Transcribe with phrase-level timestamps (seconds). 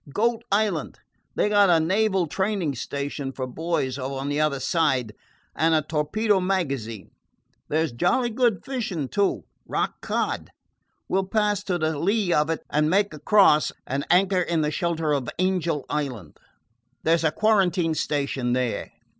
[0.11, 0.97] "Goat Island.
[1.35, 5.13] They 've got a naval training station for boys over on the other side,
[5.55, 7.11] and a torpedo magazine.
[7.67, 10.49] There 's jolly good fishing, too rock cod.
[11.07, 14.71] We 'll pass to the lee of it, and make across, and anchor in the
[14.71, 16.35] shelter of Angel Island.
[17.03, 18.89] There 's a quarantine station there.